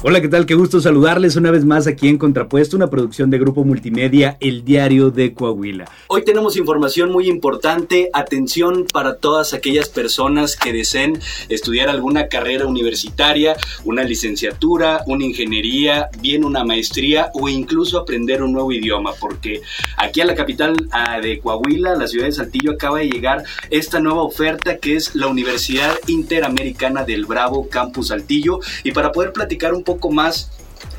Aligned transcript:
Hola, 0.00 0.20
¿qué 0.20 0.28
tal? 0.28 0.46
Qué 0.46 0.54
gusto 0.54 0.80
saludarles 0.80 1.34
una 1.34 1.50
vez 1.50 1.64
más 1.64 1.88
aquí 1.88 2.06
en 2.06 2.18
Contrapuesto, 2.18 2.76
una 2.76 2.88
producción 2.88 3.30
de 3.30 3.38
Grupo 3.40 3.64
Multimedia, 3.64 4.36
El 4.38 4.64
Diario 4.64 5.10
de 5.10 5.34
Coahuila. 5.34 5.86
Hoy 6.06 6.24
tenemos 6.24 6.56
información 6.56 7.10
muy 7.10 7.28
importante, 7.28 8.08
atención 8.12 8.86
para 8.92 9.16
todas 9.16 9.54
aquellas 9.54 9.88
personas 9.88 10.54
que 10.54 10.72
deseen 10.72 11.18
estudiar 11.48 11.88
alguna 11.88 12.28
carrera 12.28 12.64
universitaria, 12.66 13.56
una 13.84 14.04
licenciatura, 14.04 15.02
una 15.06 15.24
ingeniería, 15.24 16.10
bien 16.20 16.44
una 16.44 16.62
maestría 16.62 17.32
o 17.34 17.48
incluso 17.48 17.98
aprender 17.98 18.40
un 18.40 18.52
nuevo 18.52 18.70
idioma, 18.70 19.14
porque 19.18 19.62
aquí 19.96 20.20
a 20.20 20.26
la 20.26 20.36
capital 20.36 20.76
de 21.20 21.40
Coahuila, 21.40 21.96
la 21.96 22.06
ciudad 22.06 22.26
de 22.26 22.32
Saltillo, 22.32 22.70
acaba 22.70 23.00
de 23.00 23.08
llegar 23.08 23.42
esta 23.68 23.98
nueva 23.98 24.22
oferta 24.22 24.76
que 24.76 24.94
es 24.94 25.16
la 25.16 25.26
Universidad 25.26 25.92
Interamericana 26.06 27.02
del 27.02 27.26
Bravo 27.26 27.68
Campus 27.68 28.08
Saltillo 28.08 28.60
y 28.84 28.92
para 28.92 29.10
poder 29.10 29.32
platicar 29.32 29.74
un 29.74 29.87
poco 29.88 30.10
más 30.10 30.50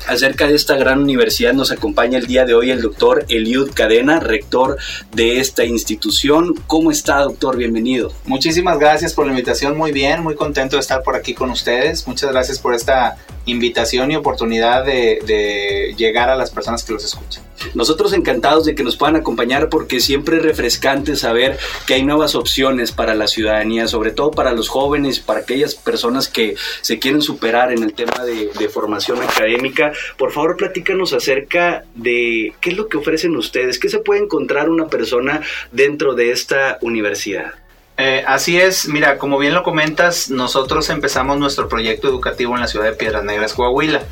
acerca 0.08 0.48
de 0.48 0.56
esta 0.56 0.74
gran 0.74 0.98
universidad 1.00 1.52
nos 1.52 1.70
acompaña 1.70 2.18
el 2.18 2.26
día 2.26 2.44
de 2.44 2.54
hoy 2.54 2.72
el 2.72 2.82
doctor 2.82 3.24
Eliud 3.28 3.70
Cadena, 3.72 4.18
rector 4.18 4.78
de 5.12 5.38
esta 5.38 5.64
institución. 5.64 6.54
¿Cómo 6.66 6.90
está, 6.90 7.20
doctor? 7.20 7.56
Bienvenido. 7.56 8.12
Muchísimas 8.26 8.80
gracias 8.80 9.14
por 9.14 9.26
la 9.26 9.30
invitación. 9.30 9.78
Muy 9.78 9.92
bien, 9.92 10.24
muy 10.24 10.34
contento 10.34 10.74
de 10.74 10.80
estar 10.80 11.04
por 11.04 11.14
aquí 11.14 11.34
con 11.34 11.50
ustedes. 11.50 12.08
Muchas 12.08 12.32
gracias 12.32 12.58
por 12.58 12.74
esta 12.74 13.16
invitación 13.50 14.10
y 14.10 14.16
oportunidad 14.16 14.84
de, 14.84 15.94
llegar 15.96 16.30
a 16.30 16.36
las 16.36 16.50
personas 16.50 16.84
que 16.84 16.92
los 16.92 17.04
escuchan. 17.04 17.44
Nosotros 17.74 18.12
encantados 18.12 18.64
de 18.64 18.74
que 18.74 18.82
nos 18.82 18.96
puedan 18.96 19.16
acompañar 19.16 19.68
porque 19.68 20.00
siempre 20.00 20.38
es 20.38 20.42
refrescante 20.42 21.14
saber 21.14 21.58
que 21.86 21.94
hay 21.94 22.02
nuevas 22.02 22.34
opciones 22.34 22.92
para 22.92 23.14
la 23.14 23.26
ciudadanía, 23.26 23.86
sobre 23.86 24.12
todo 24.12 24.30
para 24.30 24.52
los 24.52 24.68
jóvenes, 24.68 25.20
para 25.20 25.40
aquellas 25.40 25.74
personas 25.74 26.28
que 26.28 26.54
se 26.80 26.98
quieren 26.98 27.20
superar 27.20 27.72
en 27.72 27.82
el 27.82 27.92
tema 27.92 28.24
de, 28.24 28.50
de 28.58 28.68
formación 28.68 29.20
académica. 29.22 29.92
Por 30.16 30.32
favor, 30.32 30.56
platícanos 30.56 31.12
acerca 31.12 31.84
de 31.94 32.54
qué 32.60 32.70
es 32.70 32.76
lo 32.76 32.88
que 32.88 32.96
ofrecen 32.96 33.36
ustedes, 33.36 33.78
qué 33.78 33.88
se 33.88 33.98
puede 33.98 34.22
encontrar 34.22 34.70
una 34.70 34.86
persona 34.86 35.42
dentro 35.72 36.14
de 36.14 36.32
esta 36.32 36.78
universidad. 36.80 37.54
Eh, 38.02 38.24
así 38.26 38.58
es, 38.58 38.88
mira, 38.88 39.18
como 39.18 39.36
bien 39.36 39.52
lo 39.52 39.62
comentas, 39.62 40.30
nosotros 40.30 40.88
empezamos 40.88 41.38
nuestro 41.38 41.68
proyecto 41.68 42.08
educativo 42.08 42.54
en 42.54 42.62
la 42.62 42.66
ciudad 42.66 42.86
de 42.86 42.92
Piedras 42.92 43.24
Negras, 43.24 43.52
Coahuila, 43.52 44.04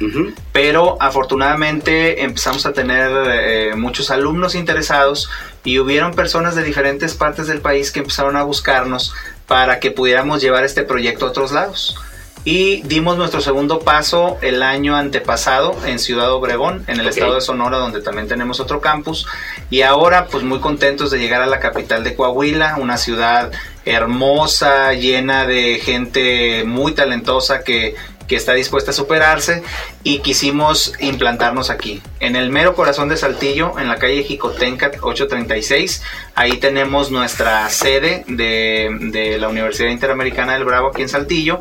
pero 0.53 0.99
afortunadamente 1.01 2.23
empezamos 2.23 2.67
a 2.67 2.75
tener 2.75 3.11
eh, 3.31 3.73
muchos 3.77 4.11
alumnos 4.11 4.55
interesados 4.55 5.31
y 5.65 5.79
hubieron 5.79 6.13
personas 6.13 6.55
de 6.55 6.65
diferentes 6.65 7.15
partes 7.15 7.47
del 7.47 7.63
país 7.63 7.91
que 7.91 8.01
empezaron 8.01 8.37
a 8.37 8.43
buscarnos 8.43 9.15
para 9.47 9.81
que 9.81 9.91
pudiéramos 9.91 10.43
llevar 10.43 10.65
este 10.65 10.83
proyecto 10.83 11.25
a 11.25 11.31
otros 11.31 11.53
lados. 11.53 11.97
Y 12.45 12.83
dimos 12.83 13.19
nuestro 13.19 13.41
segundo 13.41 13.81
paso 13.81 14.39
el 14.43 14.63
año 14.63 14.97
antepasado 14.97 15.77
en 15.85 15.99
Ciudad 15.99 16.33
Obregón, 16.33 16.85
en 16.87 17.01
el 17.01 17.09
estado 17.09 17.35
de 17.35 17.41
Sonora, 17.41 17.79
donde 17.79 18.01
también 18.01 18.29
tenemos 18.29 18.61
otro 18.61 18.81
campus. 18.81 19.27
Y 19.71 19.83
ahora, 19.83 20.29
pues 20.29 20.45
muy 20.45 20.61
contentos 20.61 21.11
de 21.11 21.19
llegar 21.19 21.43
a 21.43 21.47
la 21.47 21.59
capital 21.59 22.05
de 22.05 22.15
Coahuila, 22.15 22.77
una 22.79 22.97
ciudad 22.97 23.51
hermosa, 23.89 24.93
llena 24.95 25.47
de 25.47 25.81
gente 25.81 26.65
muy 26.65 26.93
talentosa 26.93 27.65
que 27.65 27.95
que 28.29 28.37
está 28.37 28.53
dispuesta 28.53 28.93
a 28.93 28.95
superarse 28.95 29.63
y 30.05 30.19
quisimos 30.21 30.93
implantarnos 31.01 31.71
aquí, 31.71 32.03
en 32.21 32.37
el 32.37 32.51
mero 32.51 32.75
corazón 32.75 33.09
de 33.09 33.17
Saltillo, 33.17 33.79
en 33.79 33.89
la 33.89 33.97
calle 33.97 34.23
Jicotenca 34.23 34.91
836. 35.01 36.03
Ahí 36.35 36.59
tenemos 36.59 37.11
nuestra 37.11 37.69
sede 37.71 38.25
de, 38.29 39.37
la 39.41 39.49
Universidad 39.49 39.89
Interamericana 39.89 40.55
del 40.55 40.65
Bravo 40.65 40.89
aquí 40.89 41.03
en 41.03 41.09
Saltillo 41.09 41.61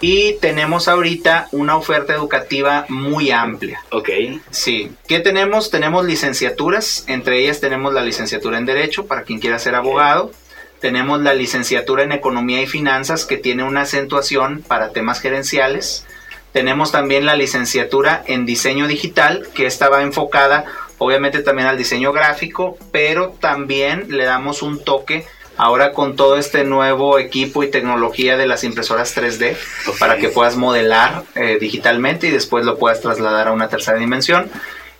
y 0.00 0.34
tenemos 0.40 0.88
ahorita 0.88 1.48
una 1.52 1.76
oferta 1.76 2.14
educativa 2.14 2.86
muy 2.88 3.30
amplia. 3.30 3.84
Ok. 3.90 4.08
Sí. 4.50 4.90
¿Qué 5.06 5.20
tenemos? 5.20 5.70
Tenemos 5.70 6.04
licenciaturas, 6.04 7.04
entre 7.08 7.40
ellas 7.40 7.60
tenemos 7.60 7.92
la 7.92 8.02
licenciatura 8.02 8.58
en 8.58 8.64
Derecho 8.64 9.06
para 9.06 9.22
quien 9.22 9.38
quiera 9.38 9.58
ser 9.58 9.74
abogado. 9.74 10.32
Tenemos 10.80 11.20
la 11.20 11.34
licenciatura 11.34 12.02
en 12.02 12.12
Economía 12.12 12.62
y 12.62 12.66
Finanzas 12.66 13.24
que 13.24 13.36
tiene 13.36 13.64
una 13.64 13.82
acentuación 13.82 14.62
para 14.66 14.90
temas 14.90 15.20
gerenciales. 15.20 16.04
Tenemos 16.52 16.92
también 16.92 17.26
la 17.26 17.36
licenciatura 17.36 18.22
en 18.26 18.46
Diseño 18.46 18.86
Digital 18.86 19.46
que 19.54 19.66
estaba 19.66 20.02
enfocada 20.02 20.64
obviamente 20.98 21.40
también 21.40 21.68
al 21.68 21.76
diseño 21.76 22.12
gráfico, 22.12 22.78
pero 22.90 23.34
también 23.40 24.06
le 24.08 24.24
damos 24.24 24.62
un 24.62 24.82
toque 24.82 25.26
ahora 25.56 25.92
con 25.92 26.16
todo 26.16 26.36
este 26.36 26.64
nuevo 26.64 27.18
equipo 27.18 27.62
y 27.62 27.70
tecnología 27.70 28.36
de 28.36 28.46
las 28.46 28.62
impresoras 28.62 29.16
3D 29.16 29.56
para 29.98 30.18
que 30.18 30.28
puedas 30.28 30.56
modelar 30.56 31.22
eh, 31.34 31.58
digitalmente 31.60 32.26
y 32.28 32.30
después 32.30 32.64
lo 32.64 32.78
puedas 32.78 33.00
trasladar 33.00 33.48
a 33.48 33.52
una 33.52 33.68
tercera 33.68 33.98
dimensión. 33.98 34.50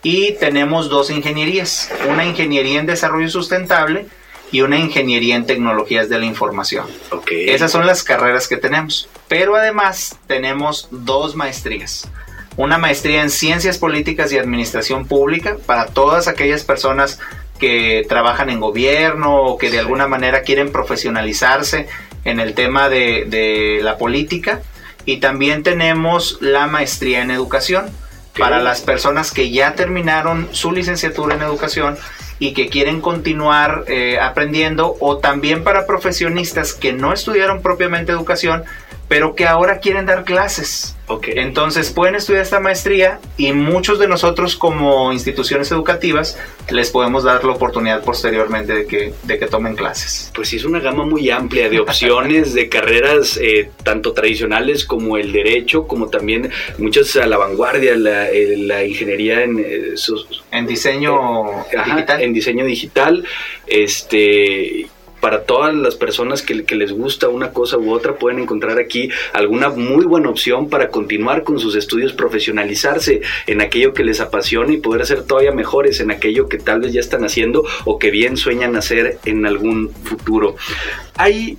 Y 0.02 0.32
tenemos 0.34 0.88
dos 0.88 1.10
ingenierías, 1.10 1.90
una 2.08 2.24
ingeniería 2.24 2.78
en 2.78 2.86
desarrollo 2.86 3.28
sustentable 3.28 4.06
y 4.56 4.62
una 4.62 4.78
ingeniería 4.78 5.36
en 5.36 5.44
tecnologías 5.44 6.08
de 6.08 6.18
la 6.18 6.24
información. 6.24 6.86
Esas 7.30 7.70
son 7.70 7.86
las 7.86 8.02
carreras 8.02 8.48
que 8.48 8.56
tenemos. 8.56 9.06
Pero 9.28 9.54
además 9.54 10.18
tenemos 10.26 10.88
dos 10.90 11.36
maestrías. 11.36 12.08
Una 12.56 12.78
maestría 12.78 13.20
en 13.20 13.28
ciencias 13.28 13.76
políticas 13.76 14.32
y 14.32 14.38
administración 14.38 15.06
pública 15.06 15.58
para 15.66 15.88
todas 15.88 16.26
aquellas 16.26 16.64
personas 16.64 17.20
que 17.58 18.06
trabajan 18.08 18.48
en 18.48 18.60
gobierno 18.60 19.42
o 19.42 19.58
que 19.58 19.70
de 19.70 19.78
alguna 19.78 20.06
manera 20.06 20.40
quieren 20.40 20.72
profesionalizarse 20.72 21.86
en 22.24 22.40
el 22.40 22.54
tema 22.54 22.88
de, 22.88 23.26
de 23.28 23.80
la 23.82 23.98
política. 23.98 24.62
Y 25.04 25.18
también 25.18 25.64
tenemos 25.64 26.38
la 26.40 26.66
maestría 26.66 27.20
en 27.20 27.30
educación 27.30 27.90
para 28.38 28.62
las 28.62 28.80
personas 28.80 29.32
que 29.32 29.50
ya 29.50 29.74
terminaron 29.74 30.48
su 30.52 30.72
licenciatura 30.72 31.34
en 31.34 31.42
educación 31.42 31.98
y 32.38 32.52
que 32.52 32.68
quieren 32.68 33.00
continuar 33.00 33.84
eh, 33.88 34.18
aprendiendo 34.20 34.96
o 35.00 35.18
también 35.18 35.64
para 35.64 35.86
profesionistas 35.86 36.74
que 36.74 36.92
no 36.92 37.12
estudiaron 37.12 37.62
propiamente 37.62 38.12
educación 38.12 38.64
pero 39.08 39.34
que 39.34 39.46
ahora 39.46 39.78
quieren 39.78 40.06
dar 40.06 40.24
clases. 40.24 40.95
Okay. 41.08 41.34
Entonces 41.36 41.90
pueden 41.92 42.16
estudiar 42.16 42.42
esta 42.42 42.58
maestría 42.58 43.20
y 43.36 43.52
muchos 43.52 44.00
de 44.00 44.08
nosotros 44.08 44.56
como 44.56 45.12
instituciones 45.12 45.70
educativas 45.70 46.36
les 46.68 46.90
podemos 46.90 47.22
dar 47.22 47.44
la 47.44 47.52
oportunidad 47.52 48.02
posteriormente 48.02 48.74
de 48.74 48.86
que, 48.86 49.14
de 49.22 49.38
que 49.38 49.46
tomen 49.46 49.76
clases. 49.76 50.32
Pues 50.34 50.48
sí, 50.48 50.56
es 50.56 50.64
una 50.64 50.80
gama 50.80 51.04
muy 51.04 51.30
amplia 51.30 51.68
de 51.68 51.78
opciones, 51.78 52.54
de 52.54 52.68
carreras 52.68 53.38
eh, 53.40 53.70
tanto 53.84 54.14
tradicionales 54.14 54.84
como 54.84 55.16
el 55.16 55.30
derecho, 55.30 55.86
como 55.86 56.08
también 56.08 56.50
muchas 56.78 57.14
a 57.14 57.26
la 57.26 57.36
vanguardia, 57.38 57.96
la, 57.96 58.28
eh, 58.28 58.56
la 58.56 58.84
ingeniería 58.84 59.44
en, 59.44 59.60
eh, 59.60 59.94
en 60.50 60.66
diseño 60.66 61.64
digital. 61.70 62.22
En 62.22 62.32
diseño 62.32 62.64
digital, 62.64 63.24
este 63.68 64.88
para 65.26 65.42
todas 65.42 65.74
las 65.74 65.96
personas 65.96 66.40
que, 66.40 66.54
les 66.54 66.92
gusta 66.92 67.28
una 67.28 67.50
cosa 67.50 67.78
u 67.78 67.90
otra 67.90 68.14
pueden 68.14 68.38
encontrar 68.38 68.78
aquí 68.78 69.10
alguna 69.32 69.70
muy 69.70 70.04
buena 70.04 70.30
opción 70.30 70.70
para 70.70 70.88
continuar 70.88 71.42
con 71.42 71.58
sus 71.58 71.74
estudios, 71.74 72.12
profesionalizarse 72.12 73.22
en 73.48 73.60
aquello 73.60 73.92
que 73.92 74.04
les 74.04 74.20
apasiona 74.20 74.72
y 74.72 74.76
poder 74.76 75.04
ser 75.04 75.24
todavía 75.24 75.50
mejores 75.50 75.98
en 75.98 76.12
aquello 76.12 76.48
que 76.48 76.58
tal 76.58 76.80
vez 76.80 76.92
ya 76.92 77.00
están 77.00 77.24
haciendo 77.24 77.64
o 77.84 77.98
que 77.98 78.12
bien 78.12 78.36
sueñan 78.36 78.76
hacer 78.76 79.18
en 79.24 79.44
algún 79.46 79.90
futuro. 80.04 80.54
Hay 81.16 81.58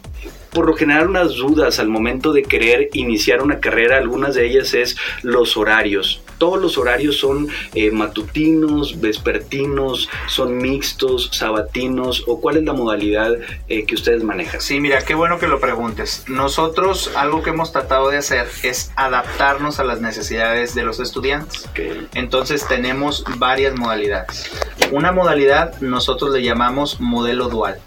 por 0.54 0.66
lo 0.66 0.74
general 0.74 1.10
unas 1.10 1.36
dudas 1.36 1.80
al 1.80 1.90
momento 1.90 2.32
de 2.32 2.44
querer 2.44 2.88
iniciar 2.94 3.44
una 3.44 3.60
carrera, 3.60 3.98
algunas 3.98 4.36
de 4.36 4.46
ellas 4.46 4.74
es 4.76 4.96
los 5.24 5.58
horarios. 5.58 6.22
Todos 6.38 6.62
los 6.62 6.78
horarios 6.78 7.18
son 7.18 7.48
eh, 7.74 7.92
matutinos, 7.92 9.00
vespertinos, 9.00 10.09
son 10.28 10.58
mixtos, 10.58 11.30
sabatinos 11.34 12.24
o 12.28 12.40
cuál 12.40 12.58
es 12.58 12.64
la 12.64 12.74
modalidad 12.74 13.34
eh, 13.68 13.86
que 13.86 13.96
ustedes 13.96 14.24
manejan. 14.24 14.62
Sí, 14.62 14.80
mira, 14.80 15.02
qué 15.03 15.16
bueno 15.16 15.40
que 15.40 15.48
lo 15.48 15.59
preguntes. 15.59 16.25
Nosotros 16.28 17.12
algo 17.16 17.44
que 17.44 17.50
hemos 17.51 17.72
tratado 17.72 18.10
de 18.10 18.18
hacer 18.18 18.48
es 18.63 18.92
adaptarnos 18.95 19.80
a 19.80 19.84
las 19.84 20.01
necesidades 20.01 20.75
de 20.75 20.84
los 20.84 21.00
estudiantes. 21.00 21.68
Entonces 22.13 22.68
tenemos 22.68 23.24
varias 23.38 23.75
modalidades. 23.75 24.51
Una 24.92 25.12
modalidad 25.12 25.80
nosotros 25.81 26.31
le 26.31 26.44
llamamos 26.44 27.00
modelo 27.00 27.50
dual. 27.50 27.80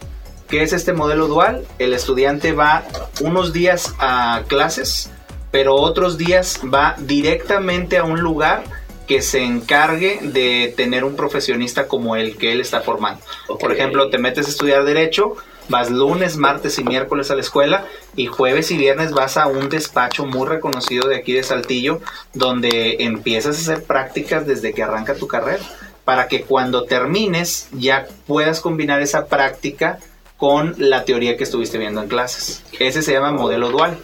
¿Qué 0.49 0.62
es 0.62 0.73
este 0.73 0.93
modelo 0.93 1.29
dual? 1.29 1.64
El 1.79 1.94
estudiante 1.94 2.52
va 2.52 2.82
unos 3.20 3.52
días 3.52 3.94
a 4.00 4.43
clases, 4.49 5.11
pero 5.50 5.75
otros 5.75 6.19
días 6.19 6.61
va 6.73 6.94
directamente 6.99 7.99
a 7.99 8.05
un 8.05 8.20
lugar 8.20 8.64
que 9.06 9.23
se 9.23 9.43
encargue 9.43 10.20
de 10.23 10.73
tener 10.76 11.02
un 11.02 11.17
profesionista 11.17 11.88
como 11.88 12.14
el 12.14 12.37
que 12.38 12.52
él 12.52 12.61
está 12.61 12.81
formando. 12.81 13.20
Por 13.58 13.73
ejemplo, 13.73 14.08
te 14.08 14.19
metes 14.19 14.47
a 14.47 14.50
estudiar 14.50 14.85
derecho, 14.85 15.35
vas 15.69 15.91
lunes, 15.91 16.37
martes 16.37 16.79
y 16.79 16.85
miércoles 16.85 17.31
a 17.31 17.35
la 17.35 17.41
escuela 17.41 17.87
y 18.14 18.26
jueves 18.26 18.70
y 18.70 18.76
viernes 18.76 19.12
vas 19.12 19.37
a 19.37 19.47
un 19.47 19.69
despacho 19.69 20.26
muy 20.26 20.47
reconocido 20.47 21.08
de 21.08 21.17
aquí 21.17 21.32
de 21.32 21.43
Saltillo 21.43 22.00
donde 22.35 22.99
empiezas 23.00 23.56
a 23.56 23.61
hacer 23.61 23.85
prácticas 23.85 24.47
desde 24.47 24.73
que 24.73 24.82
arranca 24.82 25.14
tu 25.14 25.26
carrera 25.26 25.62
para 26.05 26.29
que 26.29 26.43
cuando 26.43 26.85
termines 26.85 27.69
ya 27.73 28.06
puedas 28.26 28.61
combinar 28.61 29.00
esa 29.00 29.26
práctica 29.26 29.99
con 30.40 30.75
la 30.78 31.04
teoría 31.04 31.37
que 31.37 31.44
estuviste 31.44 31.76
viendo 31.76 32.00
en 32.00 32.08
clases. 32.08 32.64
Ese 32.78 33.02
se 33.02 33.12
llama 33.12 33.31
modelo 33.31 33.69
dual. 33.69 33.98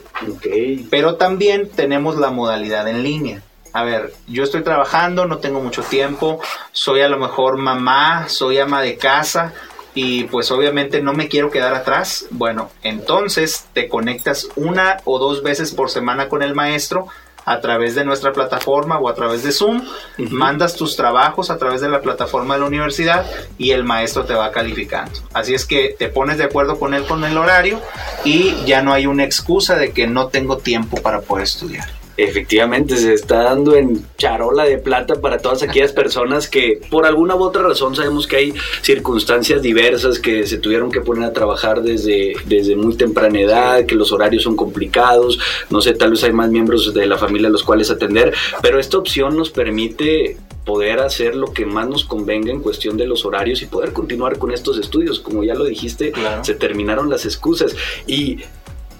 Pero 0.91 1.17
también 1.17 1.71
tenemos 1.71 2.19
la 2.19 2.31
modalidad 2.31 2.87
en 2.89 3.03
línea. 3.03 3.43
a 3.73 3.85
ver, 3.85 4.13
yo 4.29 4.43
estoy 4.45 4.63
trabajando, 4.63 5.27
no 5.27 5.39
tengo 5.39 5.61
mucho 5.61 5.83
tiempo, 5.83 6.41
soy 6.73 7.01
a 7.01 7.09
lo 7.09 7.19
mejor 7.19 7.57
mamá, 7.57 8.29
soy 8.29 8.59
ama 8.59 8.81
de 8.81 8.97
casa 8.97 9.53
y 9.95 10.25
pues 10.25 10.51
obviamente 10.51 11.03
no 11.03 11.15
me 11.15 11.29
quiero 11.29 11.51
quedar 11.51 11.75
atrás. 11.75 12.27
Bueno, 12.31 12.71
entonces 12.83 13.67
te 13.73 13.89
conectas 13.89 14.49
una 14.57 14.99
o 15.05 15.19
dos 15.19 15.43
veces 15.43 15.75
por 15.75 15.91
semana 15.91 16.29
con 16.29 16.43
el 16.43 16.55
maestro 16.55 17.09
a 17.47 17.61
través 17.61 17.95
de 17.95 18.05
nuestra 18.05 18.33
plataforma 18.33 18.99
o 18.99 19.09
a 19.09 19.15
través 19.15 19.43
de 19.45 19.53
Zoom, 19.53 19.83
mandas 20.19 20.75
tus 20.75 20.97
trabajos 20.97 21.49
a 21.49 21.57
través 21.57 21.81
de 21.81 21.89
la 21.89 22.03
plataforma 22.03 22.55
de 22.55 22.61
la 22.61 22.67
universidad 22.67 23.25
y 23.57 23.71
el 23.71 23.85
maestro 23.85 24.25
te 24.25 24.35
va 24.35 24.51
calificando. 24.51 25.13
Así 25.33 25.55
es 25.55 25.65
que 25.65 25.95
te 25.99 26.09
pones 26.09 26.39
de 26.39 26.45
acuerdo 26.45 26.79
con 26.79 26.93
él 26.93 27.05
con 27.05 27.25
el 27.25 27.39
horario 27.39 27.81
y 28.25 28.55
ya 28.67 28.83
no 28.83 28.93
hay 28.93 29.07
una 29.07 29.25
excusa 29.25 29.77
de 29.77 29.93
que 29.93 30.07
no 30.07 30.27
tengo 30.27 30.59
tiempo 30.59 31.01
para 31.01 31.21
poder 31.21 31.45
estudiar. 31.45 31.89
Efectivamente, 32.17 32.97
se 32.97 33.13
está 33.13 33.43
dando 33.43 33.77
en 33.77 34.05
charola 34.17 34.65
de 34.65 34.79
plata 34.79 35.21
para 35.21 35.39
todas 35.39 35.63
aquellas 35.63 35.93
personas 35.95 36.49
que 36.49 36.81
por 36.91 37.07
alguna 37.07 37.35
u 37.35 37.43
otra 37.43 37.63
razón 37.63 37.95
sabemos 37.95 38.27
que 38.27 38.37
hay 38.37 38.55
circunstancias 38.83 39.63
diversas 39.63 40.19
que 40.19 40.47
se 40.47 40.59
tuvieron 40.59 40.91
que 40.91 41.01
poner 41.01 41.25
a 41.25 41.33
trabajar 41.33 41.83
desde, 41.83 42.35
desde 42.47 42.77
muy 42.77 42.95
temprana 42.95 43.41
edad, 43.41 43.87
que 43.87 43.95
los 43.95 44.13
horarios 44.13 44.43
son 44.43 44.57
complicados, 44.57 45.39
no 45.71 45.81
sé, 45.81 45.95
tal 45.95 46.13
vez 46.13 46.25
hay 46.25 46.33
más 46.33 46.51
miembros 46.51 46.93
de 46.95 47.07
la 47.07 47.19
familia 47.19 47.49
a 47.49 47.53
los 47.53 47.63
cuales 47.63 47.91
atender, 47.91 48.33
pero 48.63 48.79
esta 48.79 48.99
opción 48.99 49.37
nos 49.37 49.51
permite 49.51 50.37
poder 50.67 50.99
hacer 50.99 51.37
lo 51.37 51.53
que 51.53 51.65
más 51.65 51.89
nos 51.89 52.05
convenga 52.05 52.51
en 52.51 52.61
cuestión 52.61 52.97
de 52.97 53.07
los 53.07 53.25
horarios 53.25 53.63
y 53.63 53.67
poder 53.67 53.93
continuar 53.93 54.37
con 54.39 54.51
estos 54.51 54.79
estudios. 54.79 55.21
Como 55.21 55.45
ya 55.45 55.55
lo 55.55 55.65
dijiste, 55.65 56.13
se 56.43 56.55
terminaron 56.55 57.09
las 57.09 57.25
excusas. 57.25 57.75
Y 58.07 58.41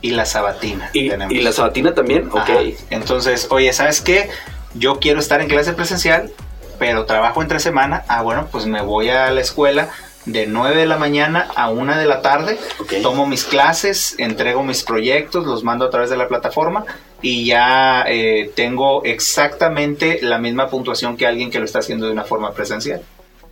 y 0.01 0.11
la 0.11 0.25
sabatina. 0.25 0.91
Y, 0.93 1.09
la 1.09 1.53
sabatina 1.53 1.95
también, 1.95 2.29
ok. 2.31 2.51
Entonces, 2.91 3.49
oye, 3.51 3.73
¿sabes 3.73 4.01
qué? 4.01 4.29
Yo 4.75 4.99
quiero 5.01 5.21
estar 5.21 5.41
en 5.41 5.49
clase 5.49 5.73
presencial, 5.73 6.31
pero 6.79 7.07
trabajo 7.07 7.43
entre 7.43 7.61
semana. 7.61 8.05
Ah, 8.09 8.23
bueno, 8.23 8.49
pues 8.51 8.67
me 8.67 8.83
voy 8.83 9.09
a 9.09 9.31
la 9.31 9.41
escuela 9.41 9.91
de 10.27 10.47
9 10.47 10.77
de 10.77 10.87
la 10.87 10.99
mañana 10.99 11.49
a 11.55 11.71
1 11.71 11.97
de 11.97 12.07
la 12.07 12.21
tarde. 12.21 12.59
Tomo 13.03 13.27
mis 13.27 13.45
clases, 13.45 14.17
entrego 14.19 14.63
mis 14.63 14.83
proyectos, 14.83 15.47
los 15.47 15.65
mando 15.65 15.85
a 15.85 15.91
través 15.91 16.11
de 16.11 16.17
la 16.17 16.29
plataforma 16.29 16.85
y 17.23 17.47
ya 17.47 18.05
eh, 18.07 18.51
tengo 18.55 19.05
exactamente 19.05 20.19
la 20.23 20.39
misma 20.39 20.69
puntuación 20.69 21.17
que 21.17 21.27
alguien 21.27 21.51
que 21.51 21.59
lo 21.59 21.65
está 21.65 21.79
haciendo 21.79 22.07
de 22.07 22.13
una 22.13 22.25
forma 22.25 22.53
presencial 22.53 23.01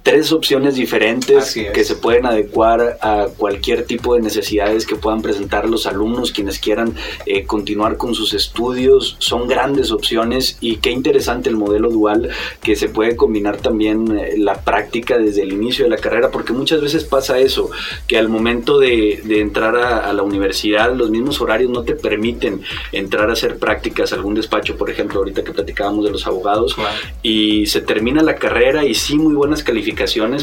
tres 0.04 0.32
opciones 0.32 0.74
diferentes 0.74 1.54
que 1.54 1.82
se 1.82 1.96
pueden 1.96 2.26
adecuar 2.26 2.98
a 3.00 3.28
cualquier 3.34 3.86
tipo 3.86 4.14
de 4.14 4.20
necesidades 4.20 4.84
que 4.86 4.96
puedan 4.96 5.22
presentar 5.22 5.66
los 5.66 5.86
alumnos, 5.86 6.30
quienes 6.30 6.58
quieran 6.58 6.94
eh, 7.24 7.44
continuar 7.44 7.96
con 7.96 8.14
sus 8.14 8.34
estudios. 8.34 9.16
Son 9.18 9.48
grandes 9.48 9.90
opciones 9.90 10.58
y 10.60 10.76
qué 10.76 10.90
interesante 10.90 11.48
el 11.48 11.56
modelo 11.56 11.88
dual 11.88 12.28
que 12.62 12.76
se 12.76 12.90
puede 12.90 13.16
combinar 13.16 13.56
también 13.56 14.18
eh, 14.18 14.34
la 14.36 14.60
práctica 14.60 15.16
desde 15.16 15.40
el 15.40 15.54
inicio 15.54 15.86
de 15.86 15.90
la 15.90 15.96
carrera, 15.96 16.30
porque 16.30 16.52
muchas 16.52 16.82
veces 16.82 17.04
pasa 17.04 17.38
eso, 17.38 17.70
que 18.06 18.18
al 18.18 18.28
momento 18.28 18.78
de, 18.78 19.22
entrar 19.40 19.74
a, 19.74 20.12
la 20.12 20.22
universidad 20.22 20.94
los 20.94 21.10
mismos 21.10 21.40
horarios 21.40 21.70
no 21.70 21.82
te 21.82 21.94
permiten 21.94 22.60
entrar 22.92 23.30
a 23.30 23.32
hacer 23.32 23.58
prácticas 23.58 24.12
a 24.12 24.16
algún 24.16 24.34
despacho, 24.34 24.76
por 24.76 24.90
ejemplo, 24.90 25.20
ahorita 25.20 25.42
que 25.42 25.52
platicábamos 25.52 26.04
de 26.04 26.10
los 26.10 26.26
abogados, 26.26 26.76
y 27.22 27.64
se 27.66 27.80
termina 27.80 28.22
la 28.22 28.36
carrera 28.36 28.84
y 28.84 28.94
sí 28.94 29.16
muy 29.16 29.34
buenas 29.34 29.62
calificaciones 29.62 29.93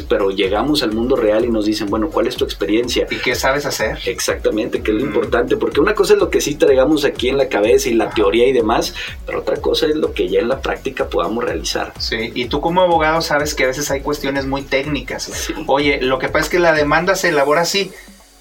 pero 0.08 0.32
llegamos 0.32 0.84
al 0.84 0.92
mundo 0.92 1.16
real 1.16 1.46
y 1.46 1.50
nos 1.50 1.66
dicen, 1.66 1.88
bueno, 1.90 2.10
¿cuál 2.10 2.28
es 2.28 2.36
tu 2.36 2.46
experiencia? 2.46 3.08
¿Y 3.10 3.18
qué 3.18 3.36
sabes 3.36 3.66
hacer? 3.66 4.00
Exactamente, 4.06 4.82
que 4.82 4.92
es 4.92 4.98
lo 4.98 5.04
importante, 5.04 5.58
porque 5.58 5.80
una 5.80 5.94
cosa 5.94 6.14
es 6.14 6.20
lo 6.20 6.30
que 6.30 6.42
sí 6.42 6.56
traigamos 6.56 7.06
aquí 7.06 7.30
en 7.30 7.38
la 7.38 7.48
cabeza 7.48 7.90
y 7.90 7.94
la 7.94 8.10
teoría 8.10 8.48
y 8.48 8.54
demás, 8.54 8.94
pero 9.26 9.40
otra 9.40 9.58
cosa 9.58 9.88
es 9.88 9.96
lo 9.96 10.14
que 10.14 10.30
ya 10.30 10.40
en 10.40 10.50
la 10.50 10.62
práctica 10.62 11.08
podamos 11.08 11.44
realizar. 11.44 11.94
Sí, 12.00 12.32
y 12.34 12.46
tú 12.46 12.62
como 12.62 12.82
abogado 12.82 13.22
sabes 13.22 13.54
que 13.56 13.64
a 13.64 13.68
veces 13.68 13.90
hay 13.92 14.02
cuestiones 14.02 14.46
muy 14.46 14.62
técnicas. 14.62 15.52
Oye, 15.68 16.02
lo 16.02 16.20
que 16.20 16.28
pasa 16.28 16.46
es 16.46 16.50
que 16.50 16.60
la 16.60 16.74
demanda 16.74 17.16
se 17.16 17.30
elabora 17.30 17.62
así. 17.62 17.92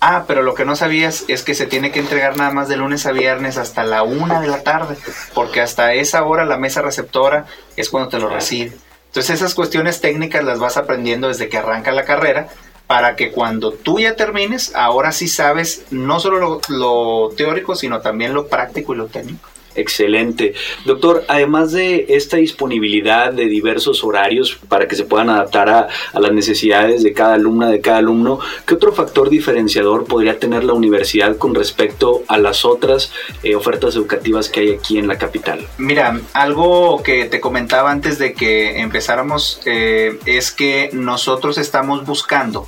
Ah, 0.03 0.25
pero 0.27 0.43
lo 0.43 0.55
que 0.55 0.65
no 0.65 0.77
sabías 0.77 1.25
es 1.29 1.43
que 1.43 1.55
se 1.55 1.67
tiene 1.67 1.93
que 1.93 2.01
entregar 2.01 2.35
nada 2.39 2.51
más 2.53 2.69
de 2.69 2.79
lunes 2.79 3.05
a 3.05 3.12
viernes 3.12 3.59
hasta 3.59 3.85
la 3.85 4.03
una 4.03 4.41
de 4.41 4.49
la 4.49 4.62
tarde, 4.62 4.97
porque 5.35 5.61
hasta 5.61 5.93
esa 5.93 6.25
hora 6.25 6.47
la 6.47 6.57
mesa 6.57 6.81
receptora 6.81 7.45
es 7.77 7.91
cuando 7.91 8.09
te 8.09 8.19
lo 8.19 8.31
recibe. 8.31 8.73
Entonces 9.11 9.37
esas 9.37 9.57
cuestiones 9.57 10.01
técnicas 10.01 10.45
las 10.45 10.61
vas 10.61 10.77
aprendiendo 10.77 11.27
desde 11.27 11.49
que 11.49 11.59
arranca 11.59 11.91
la 11.91 12.05
carrera 12.05 12.47
para 12.87 13.17
que 13.17 13.33
cuando 13.33 13.73
tú 13.73 13.99
ya 13.99 14.15
termines, 14.15 14.73
ahora 14.77 15.11
sí 15.11 15.27
sabes 15.27 15.83
no 15.91 16.21
solo 16.21 16.61
lo, 16.69 17.29
teórico, 17.37 17.75
sino 17.75 18.01
también 18.01 18.35
lo 18.35 18.47
práctico 18.47 18.95
y 18.95 18.99
lo 18.99 19.07
técnico. 19.07 19.49
Excelente. 19.75 20.55
Doctor, 20.85 21.25
además 21.29 21.73
de 21.73 22.07
esta 22.09 22.39
disponibilidad 22.39 23.33
de 23.33 23.47
diversos 23.47 24.03
horarios 24.03 24.59
para 24.69 24.89
que 24.89 24.97
se 24.97 25.05
puedan 25.05 25.31
adaptar 25.31 25.69
a, 25.69 25.89
las 26.13 26.33
necesidades 26.33 27.03
de 27.03 27.13
cada 27.13 27.35
alumna, 27.35 27.71
de 27.71 27.81
cada 27.81 27.99
alumno, 27.99 28.41
¿qué 28.67 28.75
otro 28.75 28.93
factor 28.93 29.31
diferenciador 29.31 30.05
podría 30.05 30.39
tener 30.39 30.65
la 30.65 30.73
universidad 30.73 31.37
con 31.37 31.55
respecto 31.55 32.23
a 32.29 32.39
las 32.39 32.65
otras 32.65 33.13
eh, 33.43 33.55
ofertas 33.55 33.95
educativas 33.95 34.49
que 34.49 34.61
hay 34.61 34.71
aquí 34.73 34.99
en 34.99 35.07
la 35.07 35.19
capital? 35.19 35.67
Mira, 35.79 36.21
algo 36.33 37.03
que 37.03 37.27
te 37.27 37.41
comentaba 37.41 37.91
antes 37.91 38.19
de 38.19 38.35
que 38.35 38.81
empezáramos 38.81 39.61
eh, 39.67 40.19
es 40.27 40.51
que 40.51 40.91
nosotros 40.93 41.59
estamos 41.59 42.05
buscando 42.05 42.67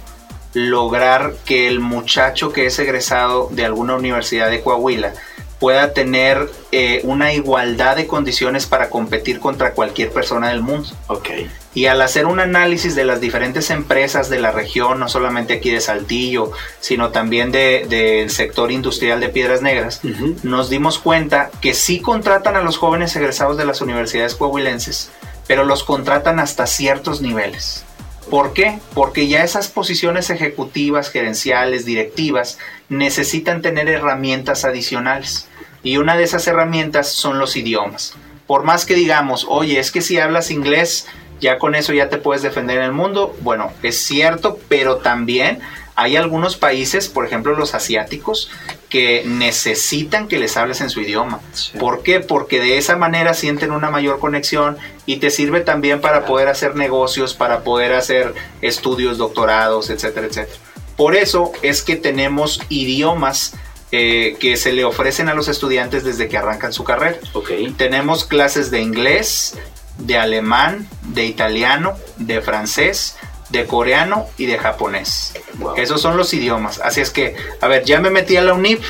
lograr 0.54 1.34
que 1.44 1.66
el 1.68 1.80
muchacho 1.80 2.52
que 2.52 2.66
es 2.66 2.78
egresado 2.78 3.48
de 3.52 3.64
alguna 3.64 3.96
universidad 3.96 4.50
de 4.50 4.60
Coahuila, 4.60 5.14
pueda 5.62 5.92
tener 5.92 6.50
eh, 6.72 7.02
una 7.04 7.32
igualdad 7.32 7.94
de 7.94 8.08
condiciones 8.08 8.66
para 8.66 8.90
competir 8.90 9.38
contra 9.38 9.74
cualquier 9.74 10.10
persona 10.10 10.48
del 10.48 10.60
mundo. 10.60 10.88
Okay. 11.06 11.48
Y 11.72 11.86
al 11.86 12.02
hacer 12.02 12.26
un 12.26 12.40
análisis 12.40 12.96
de 12.96 13.04
las 13.04 13.20
diferentes 13.20 13.70
empresas 13.70 14.28
de 14.28 14.40
la 14.40 14.50
región, 14.50 14.98
no 14.98 15.08
solamente 15.08 15.54
aquí 15.54 15.70
de 15.70 15.80
Saltillo, 15.80 16.50
sino 16.80 17.10
también 17.10 17.52
del 17.52 18.28
sector 18.30 18.72
industrial 18.72 19.20
de 19.20 19.28
Piedras 19.28 19.62
Negras, 19.62 20.00
nos 20.42 20.68
dimos 20.68 20.98
cuenta 20.98 21.52
que 21.60 21.74
sí 21.74 22.00
contratan 22.00 22.56
a 22.56 22.62
los 22.62 22.76
jóvenes 22.76 23.14
egresados 23.14 23.56
de 23.56 23.64
las 23.64 23.80
universidades 23.82 24.34
coahuilenses, 24.34 25.12
pero 25.46 25.64
los 25.64 25.84
contratan 25.84 26.40
hasta 26.40 26.66
ciertos 26.66 27.22
niveles. 27.22 27.84
¿Por 28.30 28.52
qué? 28.52 28.78
Porque 28.94 29.28
ya 29.28 29.44
esas 29.44 29.68
posiciones 29.68 30.30
ejecutivas, 30.30 31.10
gerenciales, 31.10 31.84
directivas, 31.84 32.58
necesitan 32.88 33.62
tener 33.62 33.88
herramientas 33.88 34.64
adicionales. 34.64 35.48
Y 35.82 35.96
una 35.96 36.16
de 36.16 36.24
esas 36.24 36.46
herramientas 36.46 37.08
son 37.08 37.38
los 37.38 37.56
idiomas. 37.56 38.14
Por 38.46 38.64
más 38.64 38.84
que 38.84 38.94
digamos, 38.94 39.46
oye, 39.48 39.78
es 39.78 39.90
que 39.90 40.02
si 40.02 40.18
hablas 40.18 40.50
inglés, 40.50 41.06
ya 41.40 41.58
con 41.58 41.74
eso 41.74 41.92
ya 41.92 42.08
te 42.08 42.18
puedes 42.18 42.42
defender 42.42 42.78
en 42.78 42.84
el 42.84 42.92
mundo. 42.92 43.34
Bueno, 43.40 43.72
es 43.82 43.98
cierto, 43.98 44.58
pero 44.68 44.96
también 44.96 45.60
hay 45.94 46.16
algunos 46.16 46.56
países, 46.56 47.08
por 47.08 47.26
ejemplo 47.26 47.54
los 47.54 47.74
asiáticos, 47.74 48.50
que 48.88 49.24
necesitan 49.26 50.28
que 50.28 50.38
les 50.38 50.56
hables 50.56 50.80
en 50.80 50.90
su 50.90 51.00
idioma. 51.00 51.40
¿Por 51.78 52.02
qué? 52.02 52.20
Porque 52.20 52.60
de 52.60 52.78
esa 52.78 52.96
manera 52.96 53.34
sienten 53.34 53.72
una 53.72 53.90
mayor 53.90 54.18
conexión 54.18 54.78
y 55.06 55.16
te 55.16 55.30
sirve 55.30 55.60
también 55.60 56.00
para 56.00 56.24
poder 56.24 56.48
hacer 56.48 56.76
negocios, 56.76 57.34
para 57.34 57.60
poder 57.60 57.92
hacer 57.92 58.34
estudios, 58.60 59.18
doctorados, 59.18 59.90
etcétera, 59.90 60.26
etcétera. 60.26 60.58
Por 60.96 61.16
eso 61.16 61.52
es 61.62 61.82
que 61.82 61.96
tenemos 61.96 62.60
idiomas 62.68 63.54
eh, 63.92 64.36
que 64.40 64.56
se 64.56 64.72
le 64.72 64.84
ofrecen 64.84 65.28
a 65.28 65.34
los 65.34 65.48
estudiantes 65.48 66.02
desde 66.02 66.26
que 66.28 66.38
arrancan 66.38 66.72
su 66.72 66.82
carrera. 66.82 67.18
Okay. 67.34 67.70
Tenemos 67.72 68.24
clases 68.24 68.70
de 68.70 68.80
inglés, 68.80 69.58
de 69.98 70.16
alemán, 70.16 70.88
de 71.02 71.26
italiano, 71.26 71.96
de 72.16 72.40
francés, 72.40 73.16
de 73.50 73.66
coreano 73.66 74.26
y 74.38 74.46
de 74.46 74.58
japonés. 74.58 75.34
Esos 75.76 76.00
son 76.00 76.16
los 76.16 76.32
idiomas. 76.32 76.80
Así 76.80 77.02
es 77.02 77.10
que, 77.10 77.36
a 77.60 77.68
ver, 77.68 77.84
ya 77.84 78.00
me 78.00 78.10
metí 78.10 78.36
a 78.36 78.42
la 78.42 78.54
UNIP. 78.54 78.82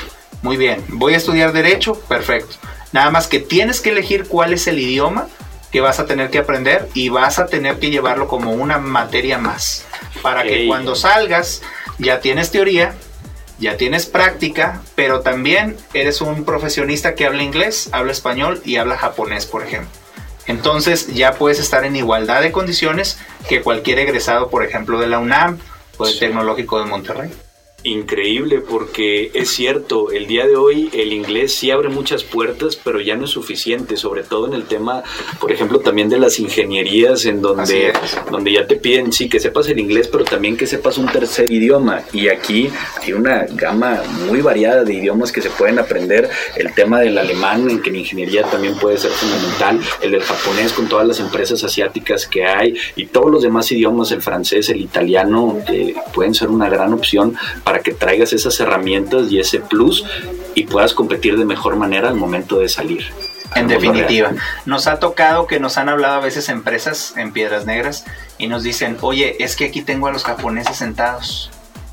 Muy 0.43 0.57
bien. 0.57 0.85
Voy 0.89 1.15
a 1.15 1.17
estudiar 1.17 1.53
derecho. 1.53 1.95
Perfecto. 2.09 2.57
Nada 2.93 3.11
más 3.11 3.27
que 3.27 3.41
tienes 3.41 3.81
que 3.81 3.91
elegir 3.91 4.29
cuál 4.29 4.53
es 4.53 4.67
el 4.69 4.79
idioma 4.79 5.27
que 5.73 5.81
vas 5.81 5.99
a 5.99 6.07
tener 6.07 6.31
que 6.31 6.39
aprender 6.39 6.89
y 6.95 7.09
vas 7.09 7.39
a 7.39 7.47
tener 7.47 7.79
que 7.79 7.91
llevarlo 7.91 8.29
como 8.29 8.53
una 8.53 8.79
materia 8.79 9.39
más. 9.39 9.85
Para 10.21 10.45
que 10.45 10.67
cuando 10.69 10.95
salgas 10.95 11.63
ya 11.99 12.21
tienes 12.21 12.51
teoría, 12.51 12.95
ya 13.63 13.77
tienes 13.77 14.07
práctica, 14.07 14.83
pero 14.97 15.21
también 15.21 15.77
eres 15.95 16.21
un 16.21 16.45
profesionista 16.45 17.15
que 17.15 17.27
habla 17.27 17.45
inglés, 17.45 17.89
habla 17.93 18.11
español 18.11 18.61
y 18.65 18.77
habla 18.77 18.99
japonés, 18.99 19.47
por 19.47 19.63
ejemplo. 19.63 19.91
Entonces 20.49 21.15
ya 21.15 21.35
puedes 21.35 21.61
estar 21.61 21.85
en 21.85 21.95
igualdad 21.95 22.43
de 22.43 22.51
condiciones 22.51 23.19
que 23.49 23.63
cualquier 23.63 24.01
egresado, 24.01 24.51
por 24.51 24.65
ejemplo, 24.65 24.99
de 24.99 25.07
la 25.07 25.21
UNAM 25.21 25.61
o 25.97 26.07
del 26.07 26.19
Tecnológico 26.19 26.81
de 26.81 26.87
Monterrey. 26.87 27.31
Increíble 27.85 28.61
porque 28.61 29.33
es 29.35 29.51
cierto, 29.51 30.13
el 30.13 30.29
día 30.29 30.47
de 30.47 30.55
hoy 30.55 30.89
el 30.93 31.13
inglés 31.13 31.53
sí 31.55 31.73
abre 31.73 31.89
muchas 31.89 32.23
puertas, 32.23 32.77
pero 32.77 33.01
ya 33.01 33.17
no 33.17 33.25
es 33.25 33.31
suficiente, 33.31 33.97
sobre 33.97 34.23
todo 34.23 34.47
en 34.47 34.55
el 34.55 34.65
tema, 34.65 35.03
por 35.41 35.51
ejemplo, 35.51 35.81
también 35.81 36.09
de 36.09 36.19
las 36.19 36.39
ingenierías, 36.39 37.25
en 37.25 37.43
donde, 37.43 37.93
donde 38.31 38.53
ya 38.53 38.69
te 38.69 38.77
piden, 38.77 39.13
sí, 39.13 39.29
que 39.29 39.41
sepas 39.41 39.69
el 39.69 39.81
inglés, 39.81 40.07
pero 40.07 40.23
también 40.25 40.57
que 40.57 40.69
sepas 40.69 40.97
un 40.97 41.07
tercer 41.07 41.51
idioma. 41.51 42.03
Y 42.13 42.29
aquí 42.29 42.71
hay 43.03 43.15
una 43.15 43.47
gama 43.47 44.01
muy 44.29 44.41
variada 44.41 44.85
de 44.85 44.95
idiomas 44.95 45.33
que 45.33 45.43
se 45.43 45.51
pueden 45.51 45.81
aprender. 45.81 46.31
El 46.55 46.73
tema 46.75 47.01
del 47.01 47.19
alemán, 47.19 47.69
en 47.69 47.83
que 47.83 47.91
en 47.91 47.97
ingeniería 47.97 48.45
también 48.45 48.77
puede 48.77 48.99
ser 48.99 49.11
fundamental, 49.11 49.81
el 50.01 50.13
del 50.13 50.23
japonés 50.23 50.73
con 50.73 50.89
todas 50.89 51.07
las 51.07 51.19
empresas 51.19 51.65
asiáticas 51.65 52.29
que 52.29 52.45
hay 52.45 52.75
y 52.95 53.07
todos 53.07 53.31
los 53.31 53.43
demás 53.43 53.73
idiomas, 53.73 54.13
el 54.13 54.23
francés, 54.23 54.69
el 54.69 54.81
italiano, 54.81 55.59
eh, 55.69 55.95
pueden 56.15 56.35
ser 56.35 56.49
una 56.49 56.69
gran 56.69 56.93
opción 56.93 57.35
para 57.65 57.72
que 57.81 57.93
traigas 57.93 58.33
esas 58.33 58.59
herramientas 58.61 59.31
y 59.31 59.39
ese 59.39 59.61
plus 59.61 60.05
y 60.55 60.65
puedas 60.65 60.95
competir 60.95 61.37
de 61.39 61.45
mejor 61.45 61.77
manera 61.77 62.09
al 62.09 62.15
momento 62.15 62.59
de 62.59 62.69
salir. 62.69 63.05
En 63.55 63.69
definitiva, 63.69 64.33
nos 64.65 64.87
ha 64.87 64.99
tocado 64.99 65.47
que 65.47 65.61
nos 65.61 65.77
han 65.77 65.89
hablado 65.89 66.15
a 66.15 66.21
veces 66.21 66.49
empresas 66.49 67.15
en 67.17 67.33
Piedras 67.33 67.67
Negras 67.67 68.05
y 68.39 68.47
nos 68.47 68.63
dicen, 68.63 68.97
oye, 69.03 69.43
es 69.45 69.57
que 69.57 69.67
aquí 69.67 69.83
tengo 69.83 70.07
a 70.07 70.13
los 70.13 70.25
japoneses 70.25 70.77
sentados 70.77 71.51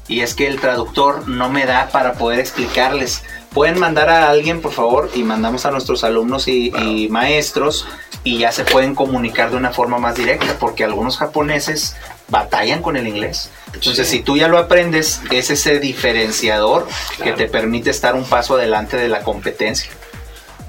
y 0.08 0.22
es 0.22 0.34
que 0.34 0.48
el 0.48 0.60
traductor 0.60 1.28
no 1.28 1.50
me 1.50 1.66
da 1.66 1.90
para 1.90 2.14
poder 2.14 2.40
explicarles. 2.40 3.24
Pueden 3.54 3.78
mandar 3.78 4.10
a 4.10 4.30
alguien, 4.30 4.62
por 4.62 4.72
favor, 4.72 5.10
y 5.14 5.24
mandamos 5.24 5.66
a 5.66 5.72
nuestros 5.72 6.04
alumnos 6.04 6.48
y, 6.48 6.72
y 6.76 7.10
maestros 7.10 7.88
y 8.24 8.40
ya 8.40 8.52
se 8.52 8.64
pueden 8.64 8.96
comunicar 8.96 9.52
de 9.52 9.58
una 9.58 9.72
forma 9.72 10.00
más 10.00 10.16
directa, 10.16 10.58
porque 10.60 10.84
algunos 10.84 11.18
japoneses 11.18 11.96
batallan 12.30 12.82
con 12.82 12.98
el 12.98 13.08
inglés. 13.08 13.50
Entonces, 13.74 14.08
si 14.08 14.22
tú 14.22 14.38
ya 14.38 14.48
lo 14.48 14.58
aprendes, 14.58 15.22
es 15.32 15.50
ese 15.50 15.80
diferenciador 15.80 16.88
que 17.24 17.34
te 17.34 17.48
permite 17.48 17.90
estar 17.90 18.16
un 18.16 18.26
paso 18.26 18.56
adelante 18.56 18.98
de 18.98 19.08
la 19.08 19.22
competencia. 19.22 19.92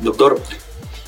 Doctor, 0.00 0.40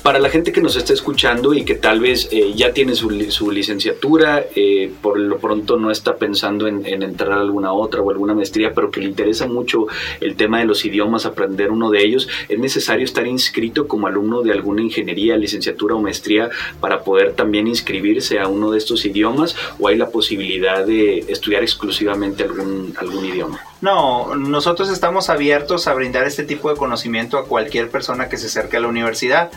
para 0.03 0.19
la 0.19 0.29
gente 0.29 0.51
que 0.51 0.61
nos 0.61 0.75
está 0.75 0.91
escuchando 0.91 1.53
y 1.53 1.63
que 1.63 1.75
tal 1.75 2.01
vez 2.01 2.27
eh, 2.31 2.51
ya 2.53 2.73
tiene 2.73 2.93
su, 2.93 3.09
licenciatura, 3.09 4.45
eh, 4.53 4.91
por 5.01 5.17
lo 5.17 5.37
pronto 5.37 5.77
no 5.77 5.91
está 5.91 6.17
pensando 6.17 6.67
en, 6.67 6.85
entrar 6.85 7.31
a 7.31 7.41
alguna 7.41 7.71
otra 7.71 8.01
o 8.01 8.11
alguna 8.11 8.33
maestría, 8.33 8.73
pero 8.73 8.91
que 8.91 8.99
le 8.99 9.07
interesa 9.07 9.47
mucho 9.47 9.87
el 10.19 10.35
tema 10.35 10.59
de 10.59 10.65
los 10.65 10.83
idiomas, 10.83 11.25
aprender 11.25 11.71
uno 11.71 11.89
de 11.89 12.03
ellos, 12.03 12.27
¿es 12.49 12.59
necesario 12.59 13.05
estar 13.05 13.25
inscrito 13.25 13.87
como 13.87 14.07
alumno 14.07 14.41
de 14.41 14.51
alguna 14.51 14.81
ingeniería, 14.81 15.37
licenciatura 15.37 15.95
o 15.95 16.01
maestría 16.01 16.49
para 16.81 17.01
poder 17.03 17.33
también 17.33 17.67
inscribirse 17.67 18.39
a 18.39 18.49
uno 18.49 18.71
de 18.71 18.79
estos 18.79 19.05
idiomas 19.05 19.55
o 19.79 19.87
hay 19.87 19.97
la 19.97 20.09
posibilidad 20.09 20.85
de 20.85 21.19
estudiar 21.29 21.63
exclusivamente 21.63 22.43
algún, 22.43 22.93
algún 22.97 23.25
idioma? 23.25 23.61
No, 23.79 24.35
nosotros 24.35 24.89
estamos 24.89 25.29
abiertos 25.29 25.87
a 25.87 25.93
brindar 25.93 26.27
este 26.27 26.43
tipo 26.43 26.69
de 26.69 26.75
conocimiento 26.75 27.37
a 27.37 27.45
cualquier 27.45 27.89
persona 27.89 28.27
que 28.27 28.37
se 28.37 28.47
acerque 28.47 28.77
a 28.77 28.79
la 28.81 28.87
universidad 28.89 29.49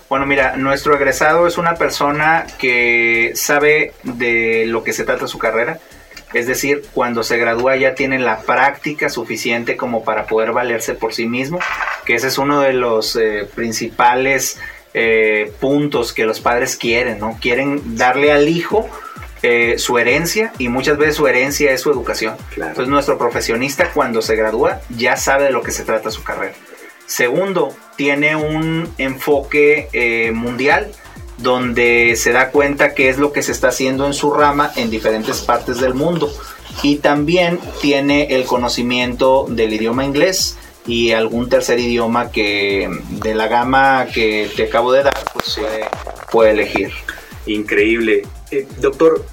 Bueno, 0.07 0.25
mira, 0.25 0.55
nuestro 0.55 0.95
egresado 0.95 1.45
es 1.45 1.57
una 1.57 1.75
persona 1.75 2.45
que 2.57 3.31
sabe 3.35 3.93
de 4.03 4.65
lo 4.67 4.83
que 4.83 4.93
se 4.93 5.03
trata 5.03 5.27
su 5.27 5.37
carrera. 5.37 5.79
Es 6.33 6.47
decir, 6.47 6.83
cuando 6.93 7.23
se 7.23 7.37
gradúa 7.37 7.75
ya 7.75 7.93
tiene 7.93 8.17
la 8.17 8.41
práctica 8.41 9.09
suficiente 9.09 9.75
como 9.75 10.05
para 10.05 10.25
poder 10.25 10.53
valerse 10.53 10.93
por 10.93 11.13
sí 11.13 11.25
mismo, 11.25 11.59
que 12.05 12.15
ese 12.15 12.27
es 12.27 12.37
uno 12.37 12.61
de 12.61 12.71
los 12.71 13.17
eh, 13.17 13.45
principales 13.53 14.57
eh, 14.93 15.51
puntos 15.59 16.13
que 16.13 16.23
los 16.23 16.39
padres 16.39 16.77
quieren, 16.77 17.19
¿no? 17.19 17.37
Quieren 17.41 17.97
darle 17.97 18.31
al 18.31 18.47
hijo 18.47 18.89
su 19.77 19.97
herencia 19.97 20.53
y 20.59 20.67
muchas 20.67 20.99
veces 20.99 21.15
su 21.15 21.25
herencia 21.25 21.71
es 21.71 21.81
su 21.81 21.91
educación. 21.91 22.35
Entonces 22.55 22.87
nuestro 22.87 23.17
profesionista 23.17 23.89
cuando 23.89 24.21
se 24.21 24.35
gradúa 24.35 24.81
ya 24.89 25.17
sabe 25.17 25.45
de 25.45 25.49
lo 25.49 25.63
que 25.63 25.71
se 25.71 25.83
trata 25.83 26.11
su 26.11 26.23
carrera. 26.23 26.53
Segundo, 27.11 27.75
tiene 27.97 28.37
un 28.37 28.87
enfoque 28.97 29.89
eh, 29.91 30.31
mundial 30.31 30.93
donde 31.39 32.15
se 32.15 32.31
da 32.31 32.51
cuenta 32.51 32.93
qué 32.93 33.09
es 33.09 33.17
lo 33.17 33.33
que 33.33 33.43
se 33.43 33.51
está 33.51 33.67
haciendo 33.67 34.07
en 34.07 34.13
su 34.13 34.31
rama 34.31 34.71
en 34.77 34.89
diferentes 34.89 35.41
partes 35.41 35.81
del 35.81 35.93
mundo. 35.93 36.31
Y 36.83 36.99
también 36.99 37.59
tiene 37.81 38.27
el 38.33 38.45
conocimiento 38.45 39.45
del 39.49 39.73
idioma 39.73 40.05
inglés 40.05 40.57
y 40.87 41.11
algún 41.11 41.49
tercer 41.49 41.79
idioma 41.79 42.31
que 42.31 42.89
de 43.09 43.35
la 43.35 43.49
gama 43.49 44.07
que 44.13 44.49
te 44.55 44.63
acabo 44.63 44.93
de 44.93 45.03
dar, 45.03 45.19
pues 45.33 45.59
puede, 46.31 46.51
elegir. 46.51 46.91
Increíble. 47.45 48.21
Eh, 48.51 48.65
doctor, 48.79 49.25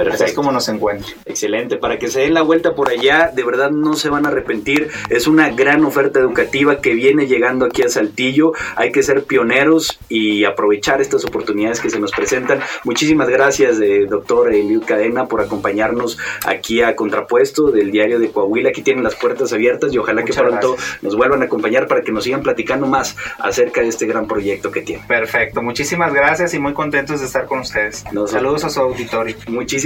Así 0.06 0.24
es 0.24 0.32
como 0.32 0.52
nos 0.52 0.68
encuentra. 0.68 1.10
Excelente, 1.24 1.76
para 1.76 1.98
que 1.98 2.08
se 2.08 2.20
den 2.20 2.34
la 2.34 2.42
vuelta 2.42 2.74
por 2.74 2.90
allá, 2.90 3.30
de 3.34 3.42
verdad 3.44 3.70
no 3.70 3.94
se 3.94 4.08
van 4.08 4.26
a 4.26 4.28
arrepentir. 4.28 4.90
Es 5.10 5.26
una 5.26 5.50
gran 5.50 5.84
oferta 5.84 6.20
educativa 6.20 6.80
que 6.80 6.94
viene 6.94 7.26
llegando 7.26 7.64
aquí 7.64 7.82
a 7.82 7.88
Saltillo. 7.88 8.52
Hay 8.76 8.92
que 8.92 9.02
ser 9.02 9.24
pioneros 9.24 9.98
y 10.08 10.44
aprovechar 10.44 11.00
estas 11.00 11.24
oportunidades 11.24 11.80
que 11.80 11.90
se 11.90 11.98
nos 11.98 12.12
presentan. 12.12 12.60
Muchísimas 12.84 13.28
gracias, 13.28 13.80
eh, 13.80 14.06
doctor 14.08 14.52
Eliud 14.52 14.84
Cadena, 14.84 15.26
por 15.26 15.40
acompañarnos 15.40 16.18
aquí 16.46 16.82
a 16.82 16.94
Contrapuesto 16.94 17.70
del 17.70 17.90
Diario 17.90 18.18
de 18.18 18.30
Coahuila. 18.30 18.70
Aquí 18.70 18.82
tienen 18.82 19.04
las 19.04 19.14
puertas 19.14 19.52
abiertas 19.52 19.92
y 19.92 19.98
ojalá 19.98 20.24
que 20.24 20.32
pronto 20.32 20.76
nos 21.02 21.16
vuelvan 21.16 21.42
a 21.42 21.46
acompañar 21.46 21.86
para 21.86 22.02
que 22.02 22.12
nos 22.12 22.24
sigan 22.24 22.42
platicando 22.42 22.86
más 22.86 23.16
acerca 23.38 23.80
de 23.80 23.88
este 23.88 24.06
gran 24.06 24.26
proyecto 24.26 24.70
que 24.70 24.82
tiene. 24.82 25.04
Perfecto, 25.06 25.62
muchísimas 25.62 26.12
gracias 26.12 26.54
y 26.54 26.58
muy 26.58 26.72
contentos 26.72 27.20
de 27.20 27.26
estar 27.26 27.46
con 27.46 27.60
ustedes. 27.60 28.04
Saludos 28.26 28.64
a 28.64 28.70
su 28.70 28.80
auditorio. 28.80 29.36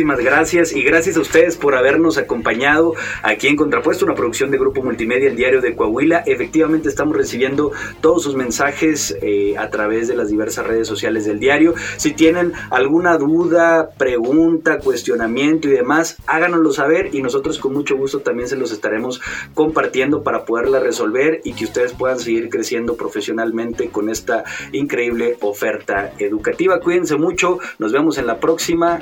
Muchísimas 0.02 0.24
gracias 0.24 0.72
y 0.72 0.82
gracias 0.82 1.16
a 1.16 1.20
ustedes 1.20 1.56
por 1.56 1.76
habernos 1.76 2.18
acompañado 2.18 2.94
aquí 3.22 3.46
en 3.46 3.54
Contrapuesto, 3.54 4.04
una 4.04 4.16
producción 4.16 4.50
de 4.50 4.58
Grupo 4.58 4.82
Multimedia, 4.82 5.28
el 5.28 5.36
Diario 5.36 5.60
de 5.60 5.76
Coahuila. 5.76 6.24
Efectivamente 6.26 6.88
estamos 6.88 7.16
recibiendo 7.16 7.70
todos 8.00 8.24
sus 8.24 8.34
mensajes 8.34 9.16
eh, 9.22 9.56
a 9.56 9.70
través 9.70 10.08
de 10.08 10.16
las 10.16 10.28
diversas 10.28 10.66
redes 10.66 10.88
sociales 10.88 11.24
del 11.24 11.38
diario. 11.38 11.74
Si 11.98 12.14
tienen 12.14 12.52
alguna 12.70 13.16
duda, 13.16 13.90
pregunta, 13.96 14.80
cuestionamiento 14.80 15.68
y 15.68 15.70
demás, 15.70 16.16
háganoslo 16.26 16.72
saber 16.72 17.14
y 17.14 17.22
nosotros 17.22 17.60
con 17.60 17.72
mucho 17.72 17.96
gusto 17.96 18.22
también 18.22 18.48
se 18.48 18.56
los 18.56 18.72
estaremos 18.72 19.20
compartiendo 19.54 20.24
para 20.24 20.44
poderla 20.44 20.80
resolver 20.80 21.42
y 21.44 21.52
que 21.52 21.66
ustedes 21.66 21.92
puedan 21.92 22.18
seguir 22.18 22.48
creciendo 22.48 22.96
profesionalmente 22.96 23.90
con 23.90 24.10
esta 24.10 24.42
increíble 24.72 25.36
oferta 25.42 26.12
educativa. 26.18 26.80
Cuídense 26.80 27.14
mucho, 27.14 27.60
nos 27.78 27.92
vemos 27.92 28.18
en 28.18 28.26
la 28.26 28.40
próxima. 28.40 28.98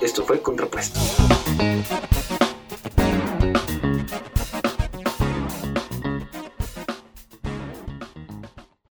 Esto 0.00 0.24
fue 0.24 0.40
Contrapuesto. 0.42 1.00